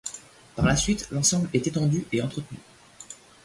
Par 0.55 0.65
la 0.65 0.75
suite, 0.75 1.07
l'ensemble 1.11 1.47
est 1.53 1.67
étendu 1.67 2.07
et 2.11 2.23
entretenu. 2.23 2.57